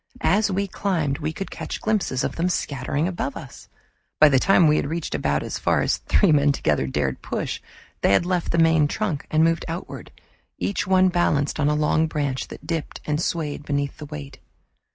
As 0.25 0.49
we 0.49 0.65
climbed 0.67 1.19
we 1.19 1.31
could 1.31 1.51
catch 1.51 1.79
glimpses 1.79 2.23
of 2.23 2.35
them 2.35 2.49
scattering 2.49 3.07
above 3.07 3.37
us. 3.37 3.69
By 4.19 4.29
the 4.29 4.39
time 4.39 4.65
we 4.65 4.77
had 4.77 4.87
reached 4.87 5.13
about 5.13 5.43
as 5.43 5.59
far 5.59 5.81
as 5.83 5.97
three 5.97 6.31
men 6.31 6.51
together 6.53 6.87
dared 6.87 7.21
push, 7.21 7.61
they 8.01 8.11
had 8.11 8.25
left 8.25 8.51
the 8.51 8.57
main 8.57 8.87
trunk 8.87 9.27
and 9.29 9.43
moved 9.43 9.63
outward, 9.67 10.09
each 10.57 10.87
one 10.87 11.09
balanced 11.09 11.59
on 11.59 11.69
a 11.69 11.75
long 11.75 12.07
branch 12.07 12.47
that 12.47 12.65
dipped 12.65 12.99
and 13.05 13.21
swayed 13.21 13.63
beneath 13.63 13.97
the 13.99 14.07
weight. 14.07 14.39